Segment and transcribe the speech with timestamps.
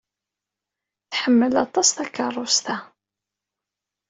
[1.11, 2.77] Tḥemmel aṭas takeṛṛust-a.